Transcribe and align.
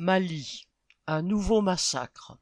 Mali, 0.00 0.66
un 1.06 1.20
nouveau 1.20 1.60
massacre. 1.60 2.38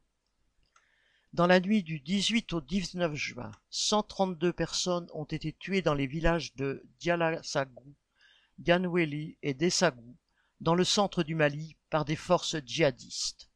Dans 1.32 1.48
la 1.48 1.58
nuit 1.58 1.82
du 1.82 1.98
18 1.98 2.52
au 2.52 2.60
19 2.60 3.16
juin, 3.16 3.50
132 3.70 4.52
personnes 4.52 5.08
ont 5.12 5.24
été 5.24 5.52
tuées 5.52 5.82
dans 5.82 5.94
les 5.94 6.06
villages 6.06 6.54
de 6.54 6.86
Dialassagou, 7.00 7.96
Dianweli 8.58 9.38
et 9.42 9.54
Dessagou, 9.54 10.16
dans 10.60 10.76
le 10.76 10.84
centre 10.84 11.24
du 11.24 11.34
Mali, 11.34 11.76
par 11.90 12.04
des 12.04 12.14
forces 12.14 12.56
djihadistes. 12.64 13.50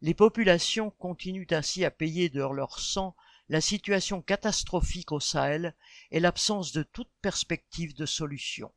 Les 0.00 0.14
populations 0.14 0.90
continuent 0.90 1.46
ainsi 1.50 1.84
à 1.84 1.90
payer 1.90 2.30
de 2.30 2.40
leur 2.40 2.80
sang 2.80 3.14
la 3.50 3.60
situation 3.60 4.22
catastrophique 4.22 5.12
au 5.12 5.20
Sahel 5.20 5.76
et 6.10 6.20
l'absence 6.20 6.72
de 6.72 6.82
toute 6.82 7.10
perspective 7.20 7.94
de 7.94 8.06
solution. 8.06 8.72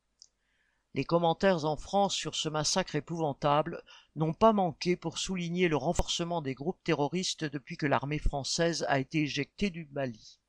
Les 0.95 1.03
commentaires 1.03 1.65
en 1.65 1.75
France 1.75 2.15
sur 2.15 2.35
ce 2.35 2.47
massacre 2.47 2.95
épouvantable 2.95 3.83
n'ont 4.15 4.33
pas 4.33 4.53
manqué 4.53 4.95
pour 4.95 5.17
souligner 5.17 5.67
le 5.67 5.75
renforcement 5.75 6.41
des 6.41 6.53
groupes 6.53 6.81
terroristes 6.85 7.43
depuis 7.43 7.75
que 7.75 7.85
l'armée 7.85 8.17
française 8.17 8.85
a 8.87 8.97
été 8.97 9.23
éjectée 9.23 9.69
du 9.69 9.89
Mali. 9.91 10.39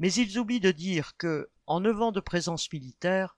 Mais 0.00 0.12
ils 0.12 0.40
oublient 0.40 0.58
de 0.58 0.72
dire 0.72 1.16
que, 1.16 1.52
en 1.68 1.78
neuf 1.78 2.02
ans 2.02 2.10
de 2.10 2.18
présence 2.18 2.72
militaire, 2.72 3.36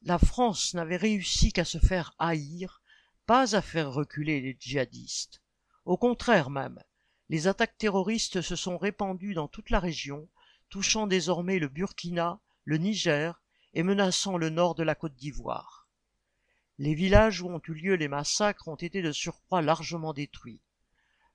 la 0.00 0.18
France 0.18 0.72
n'avait 0.72 0.96
réussi 0.96 1.52
qu'à 1.52 1.66
se 1.66 1.76
faire 1.76 2.14
haïr, 2.18 2.80
pas 3.26 3.54
à 3.54 3.60
faire 3.60 3.92
reculer 3.92 4.40
les 4.40 4.56
djihadistes. 4.58 5.42
Au 5.84 5.98
contraire 5.98 6.48
même, 6.48 6.82
les 7.28 7.48
attaques 7.48 7.76
terroristes 7.76 8.40
se 8.40 8.56
sont 8.56 8.78
répandues 8.78 9.34
dans 9.34 9.48
toute 9.48 9.68
la 9.68 9.78
région, 9.78 10.26
touchant 10.70 11.06
désormais 11.06 11.58
le 11.58 11.68
Burkina, 11.68 12.40
le 12.64 12.78
Niger, 12.78 13.43
et 13.74 13.82
menaçant 13.82 14.36
le 14.36 14.50
nord 14.50 14.74
de 14.74 14.82
la 14.82 14.94
Côte 14.94 15.16
d'Ivoire. 15.16 15.88
Les 16.78 16.94
villages 16.94 17.40
où 17.42 17.48
ont 17.48 17.60
eu 17.68 17.74
lieu 17.74 17.94
les 17.94 18.08
massacres 18.08 18.68
ont 18.68 18.76
été 18.76 19.02
de 19.02 19.12
surcroît 19.12 19.62
largement 19.62 20.12
détruits. 20.12 20.60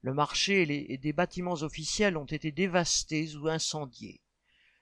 Le 0.01 0.13
marché 0.13 0.61
et, 0.91 0.97
des 0.97 1.13
bâtiments 1.13 1.61
officiels 1.61 2.17
ont 2.17 2.25
été 2.25 2.51
dévastés 2.51 3.35
ou 3.35 3.47
incendiés. 3.47 4.21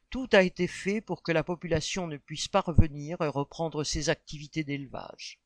Tout 0.09 0.29
a 0.31 0.43
été 0.43 0.67
fait 0.67 1.01
pour 1.01 1.21
que 1.21 1.31
la 1.31 1.43
population 1.43 2.07
ne 2.07 2.17
puisse 2.17 2.47
pas 2.47 2.61
revenir 2.61 3.21
et 3.21 3.27
reprendre 3.27 3.83
ses 3.83 4.09
activités 4.09 4.63
d'élevage. 4.63 5.39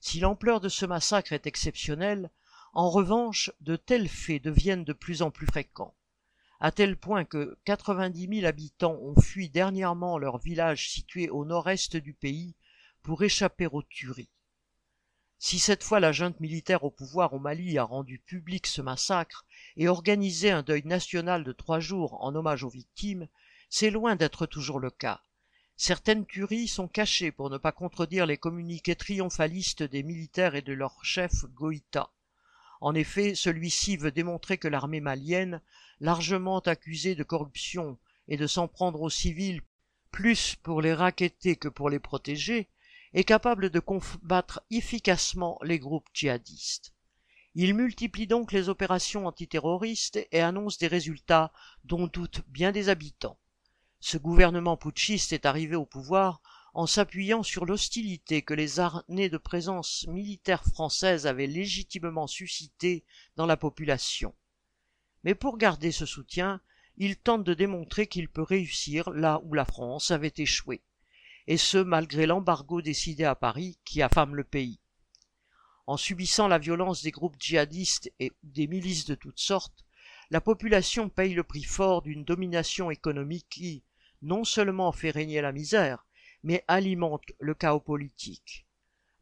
Si 0.00 0.20
l'ampleur 0.20 0.60
de 0.60 0.68
ce 0.68 0.86
massacre 0.86 1.32
est 1.32 1.46
exceptionnelle, 1.46 2.30
en 2.74 2.90
revanche, 2.90 3.50
de 3.60 3.76
tels 3.76 4.08
faits 4.08 4.44
deviennent 4.44 4.84
de 4.84 4.92
plus 4.92 5.22
en 5.22 5.30
plus 5.30 5.46
fréquents 5.46 5.97
à 6.60 6.72
tel 6.72 6.96
point 6.96 7.24
que 7.24 7.56
90 7.64 8.40
000 8.40 8.46
habitants 8.46 8.98
ont 9.00 9.20
fui 9.20 9.48
dernièrement 9.48 10.18
leur 10.18 10.38
village 10.38 10.90
situé 10.90 11.30
au 11.30 11.44
nord-est 11.44 11.96
du 11.96 12.14
pays 12.14 12.54
pour 13.02 13.22
échapper 13.22 13.66
aux 13.66 13.82
tueries. 13.82 14.30
Si 15.38 15.60
cette 15.60 15.84
fois 15.84 16.00
la 16.00 16.10
junte 16.10 16.40
militaire 16.40 16.82
au 16.82 16.90
pouvoir 16.90 17.32
au 17.32 17.38
Mali 17.38 17.78
a 17.78 17.84
rendu 17.84 18.18
public 18.18 18.66
ce 18.66 18.82
massacre 18.82 19.46
et 19.76 19.86
organisé 19.86 20.50
un 20.50 20.62
deuil 20.62 20.82
national 20.84 21.44
de 21.44 21.52
trois 21.52 21.78
jours 21.78 22.22
en 22.24 22.34
hommage 22.34 22.64
aux 22.64 22.68
victimes, 22.68 23.28
c'est 23.70 23.90
loin 23.90 24.16
d'être 24.16 24.46
toujours 24.46 24.80
le 24.80 24.90
cas. 24.90 25.22
Certaines 25.76 26.26
tueries 26.26 26.66
sont 26.66 26.88
cachées 26.88 27.30
pour 27.30 27.50
ne 27.50 27.58
pas 27.58 27.70
contredire 27.70 28.26
les 28.26 28.36
communiqués 28.36 28.96
triomphalistes 28.96 29.84
des 29.84 30.02
militaires 30.02 30.56
et 30.56 30.62
de 30.62 30.72
leur 30.72 31.04
chef 31.04 31.44
Goïta. 31.54 32.10
En 32.80 32.94
effet, 32.94 33.34
celui-ci 33.34 33.96
veut 33.96 34.12
démontrer 34.12 34.58
que 34.58 34.68
l'armée 34.68 35.00
malienne 35.00 35.60
largement 36.00 36.60
accusé 36.60 37.14
de 37.14 37.24
corruption 37.24 37.98
et 38.28 38.36
de 38.36 38.46
s'en 38.46 38.68
prendre 38.68 39.00
aux 39.02 39.10
civils 39.10 39.62
plus 40.10 40.56
pour 40.56 40.80
les 40.80 40.94
raqueter 40.94 41.56
que 41.56 41.68
pour 41.68 41.90
les 41.90 41.98
protéger, 41.98 42.68
est 43.14 43.24
capable 43.24 43.70
de 43.70 43.80
combattre 43.80 44.62
efficacement 44.70 45.58
les 45.62 45.78
groupes 45.78 46.08
djihadistes. 46.12 46.92
Il 47.54 47.74
multiplie 47.74 48.26
donc 48.26 48.52
les 48.52 48.68
opérations 48.68 49.26
antiterroristes 49.26 50.18
et 50.30 50.40
annonce 50.40 50.78
des 50.78 50.86
résultats 50.86 51.52
dont 51.84 52.06
doutent 52.06 52.42
bien 52.48 52.72
des 52.72 52.88
habitants. 52.88 53.38
Ce 54.00 54.18
gouvernement 54.18 54.76
putschiste 54.76 55.32
est 55.32 55.46
arrivé 55.46 55.74
au 55.74 55.86
pouvoir 55.86 56.40
en 56.78 56.86
s'appuyant 56.86 57.42
sur 57.42 57.66
l'hostilité 57.66 58.42
que 58.42 58.54
les 58.54 58.78
années 58.78 59.28
de 59.28 59.36
présence 59.36 60.06
militaire 60.06 60.62
française 60.62 61.26
avaient 61.26 61.48
légitimement 61.48 62.28
suscitée 62.28 63.04
dans 63.34 63.46
la 63.46 63.56
population. 63.56 64.32
Mais 65.24 65.34
pour 65.34 65.58
garder 65.58 65.90
ce 65.90 66.06
soutien, 66.06 66.60
il 66.96 67.16
tente 67.16 67.42
de 67.42 67.52
démontrer 67.52 68.06
qu'il 68.06 68.28
peut 68.28 68.44
réussir 68.44 69.10
là 69.10 69.40
où 69.42 69.54
la 69.54 69.64
France 69.64 70.12
avait 70.12 70.32
échoué, 70.36 70.80
et 71.48 71.56
ce 71.56 71.78
malgré 71.78 72.26
l'embargo 72.26 72.80
décidé 72.80 73.24
à 73.24 73.34
Paris 73.34 73.80
qui 73.84 74.00
affame 74.00 74.36
le 74.36 74.44
pays. 74.44 74.78
En 75.88 75.96
subissant 75.96 76.46
la 76.46 76.58
violence 76.58 77.02
des 77.02 77.10
groupes 77.10 77.40
djihadistes 77.40 78.12
et 78.20 78.30
des 78.44 78.68
milices 78.68 79.06
de 79.06 79.16
toutes 79.16 79.40
sortes, 79.40 79.84
la 80.30 80.40
population 80.40 81.08
paye 81.08 81.34
le 81.34 81.42
prix 81.42 81.64
fort 81.64 82.02
d'une 82.02 82.22
domination 82.22 82.92
économique 82.92 83.48
qui, 83.50 83.82
non 84.22 84.44
seulement 84.44 84.92
fait 84.92 85.10
régner 85.10 85.40
la 85.40 85.50
misère, 85.50 86.04
mais 86.42 86.64
alimente 86.68 87.24
le 87.40 87.54
chaos 87.54 87.80
politique. 87.80 88.66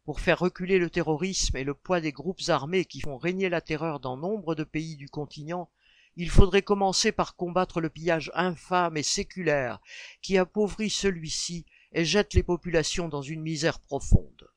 Pour 0.04 0.20
faire 0.20 0.38
reculer 0.38 0.78
le 0.78 0.90
terrorisme 0.90 1.56
et 1.56 1.64
le 1.64 1.74
poids 1.74 2.00
des 2.00 2.12
groupes 2.12 2.48
armés 2.48 2.84
qui 2.84 3.00
font 3.00 3.16
régner 3.16 3.48
la 3.48 3.60
terreur 3.60 3.98
dans 3.98 4.16
nombre 4.16 4.54
de 4.54 4.64
pays 4.64 4.96
du 4.96 5.08
continent, 5.08 5.70
il 6.14 6.30
faudrait 6.30 6.62
commencer 6.62 7.12
par 7.12 7.36
combattre 7.36 7.80
le 7.80 7.90
pillage 7.90 8.30
infâme 8.34 8.96
et 8.96 9.02
séculaire 9.02 9.80
qui 10.22 10.38
appauvrit 10.38 10.90
celui-ci 10.90 11.66
et 11.92 12.04
jette 12.04 12.34
les 12.34 12.42
populations 12.42 13.08
dans 13.08 13.22
une 13.22 13.42
misère 13.42 13.80
profonde. 13.80 14.48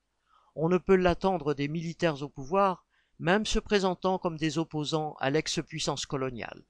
On 0.55 0.69
ne 0.69 0.77
peut 0.77 0.95
l'attendre 0.95 1.53
des 1.53 1.67
militaires 1.67 2.21
au 2.21 2.29
pouvoir, 2.29 2.85
même 3.17 3.45
se 3.45 3.59
présentant 3.59 4.19
comme 4.19 4.37
des 4.37 4.57
opposants 4.57 5.15
à 5.19 5.29
l'ex-puissance 5.29 6.05
coloniale. 6.05 6.63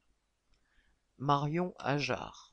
Marion 1.18 1.74
Ajar 1.78 2.49